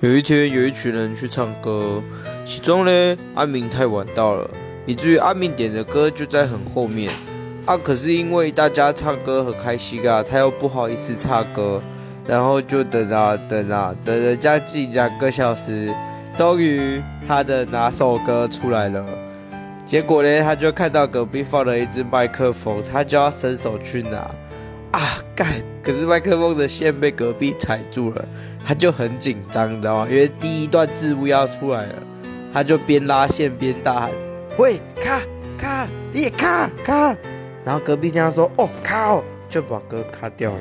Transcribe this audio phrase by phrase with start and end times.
[0.00, 2.02] 有一天，有一群人去唱歌，
[2.46, 4.48] 其中呢，阿明太晚到了，
[4.86, 7.12] 以至于阿明点的歌就在很后面。
[7.66, 11.82] 啊，可是因为大家唱歌很开心啊，他又不好意思唱歌，
[12.26, 15.94] 然后就等啊等啊，等了将近两个小时，
[16.34, 19.04] 终于他的拿手歌出来了。
[19.84, 24.30] 结果呢，他就看到隔壁放了一支麦克风，他就要伸手去拿。
[24.92, 25.46] 啊，干！
[25.82, 28.24] 可是麦克风的线被隔壁踩住了，
[28.64, 30.08] 他就很紧张，你知道吗？
[30.10, 31.94] 因为第一段字幕要出来了，
[32.52, 34.10] 他就边拉线边大喊
[34.58, 35.20] ：“喂，卡
[35.56, 37.16] 卡，你也卡卡！”
[37.64, 40.60] 然后隔壁听他说：“哦，卡哦！”就把歌卡掉了。